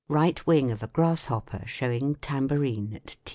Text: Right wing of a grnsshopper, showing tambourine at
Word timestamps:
Right 0.09 0.47
wing 0.47 0.71
of 0.71 0.81
a 0.81 0.87
grnsshopper, 0.87 1.67
showing 1.67 2.15
tambourine 2.15 2.93
at 2.95 3.17